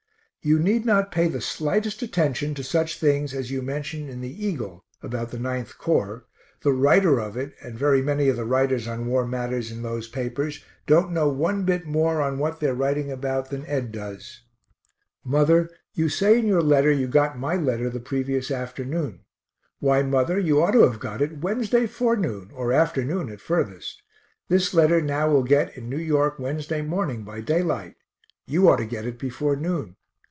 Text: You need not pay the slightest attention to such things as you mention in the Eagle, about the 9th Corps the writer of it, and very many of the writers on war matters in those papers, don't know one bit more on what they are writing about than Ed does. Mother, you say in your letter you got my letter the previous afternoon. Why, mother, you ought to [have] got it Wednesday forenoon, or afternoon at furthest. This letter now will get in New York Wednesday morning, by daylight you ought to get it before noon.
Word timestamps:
You 0.43 0.57
need 0.57 0.87
not 0.87 1.11
pay 1.11 1.27
the 1.27 1.39
slightest 1.39 2.01
attention 2.01 2.55
to 2.55 2.63
such 2.63 2.97
things 2.99 3.31
as 3.31 3.51
you 3.51 3.61
mention 3.61 4.09
in 4.09 4.21
the 4.21 4.45
Eagle, 4.47 4.83
about 5.03 5.29
the 5.29 5.37
9th 5.37 5.77
Corps 5.77 6.25
the 6.63 6.71
writer 6.73 7.19
of 7.19 7.37
it, 7.37 7.53
and 7.61 7.77
very 7.77 8.01
many 8.01 8.27
of 8.27 8.37
the 8.37 8.43
writers 8.45 8.87
on 8.87 9.05
war 9.05 9.27
matters 9.27 9.69
in 9.71 9.83
those 9.83 10.07
papers, 10.07 10.63
don't 10.87 11.11
know 11.11 11.29
one 11.29 11.63
bit 11.63 11.85
more 11.85 12.23
on 12.23 12.39
what 12.39 12.59
they 12.59 12.65
are 12.69 12.73
writing 12.73 13.11
about 13.11 13.51
than 13.51 13.67
Ed 13.67 13.91
does. 13.91 14.41
Mother, 15.23 15.69
you 15.93 16.09
say 16.09 16.39
in 16.39 16.47
your 16.47 16.63
letter 16.63 16.91
you 16.91 17.05
got 17.05 17.37
my 17.37 17.55
letter 17.55 17.87
the 17.91 17.99
previous 17.99 18.49
afternoon. 18.49 19.19
Why, 19.79 20.01
mother, 20.01 20.39
you 20.39 20.59
ought 20.63 20.71
to 20.71 20.89
[have] 20.89 20.99
got 20.99 21.21
it 21.21 21.41
Wednesday 21.41 21.85
forenoon, 21.85 22.49
or 22.55 22.73
afternoon 22.73 23.29
at 23.29 23.41
furthest. 23.41 24.01
This 24.49 24.73
letter 24.73 25.01
now 25.03 25.29
will 25.29 25.43
get 25.43 25.77
in 25.77 25.87
New 25.87 25.99
York 25.99 26.39
Wednesday 26.39 26.81
morning, 26.81 27.21
by 27.21 27.41
daylight 27.41 27.93
you 28.47 28.67
ought 28.67 28.77
to 28.77 28.85
get 28.87 29.05
it 29.05 29.19
before 29.19 29.55
noon. 29.55 29.97